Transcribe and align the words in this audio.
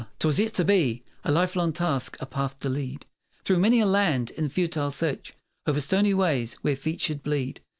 'Twas 0.17 0.39
yet 0.39 0.51
to 0.51 0.65
be 0.65 1.03
A 1.23 1.31
lifelong 1.31 1.71
task 1.71 2.17
a 2.19 2.25
path 2.25 2.59
to 2.61 2.69
lead 2.69 3.05
Through 3.43 3.59
many 3.59 3.79
a 3.81 3.85
land, 3.85 4.31
in 4.31 4.49
futile 4.49 4.89
search 4.89 5.35
O'er 5.67 5.79
stony 5.79 6.15
ways 6.15 6.55
where 6.63 6.75
feet 6.75 6.99
should 6.99 7.21
bleed. 7.21 7.61